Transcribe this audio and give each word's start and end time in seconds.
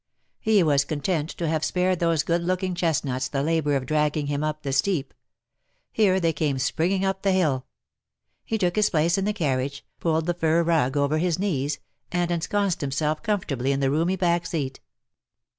He 0.39 0.63
was 0.63 0.83
content 0.83 1.29
to 1.29 1.47
have 1.47 1.63
spared 1.63 1.99
those 1.99 2.23
good 2.23 2.43
looking 2.43 2.73
chest 2.73 3.05
nuts 3.05 3.27
the 3.27 3.43
labour 3.43 3.75
of 3.75 3.85
dragging 3.85 4.25
him 4.25 4.43
up 4.43 4.63
the 4.63 4.73
steep. 4.73 5.13
Here 5.93 6.19
they 6.19 6.33
came 6.33 6.57
springing 6.57 7.05
up 7.05 7.21
the 7.21 7.31
hill. 7.31 7.67
He 8.43 8.57
took 8.57 8.75
his 8.77 8.89
place 8.89 9.19
in 9.19 9.25
the 9.25 9.31
carriage, 9.31 9.85
pulled 9.99 10.25
the 10.25 10.33
fur 10.33 10.63
rug 10.63 10.97
over 10.97 11.19
his 11.19 11.37
knees, 11.37 11.77
and 12.11 12.31
ensconced 12.31 12.81
himself 12.81 13.21
comfortably 13.21 13.71
in 13.71 13.79
the 13.79 13.91
roomy 13.91 14.15
back 14.15 14.47
seat. 14.47 14.79